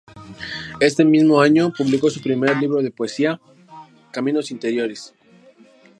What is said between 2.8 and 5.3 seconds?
de poesía "Caminos Interiores".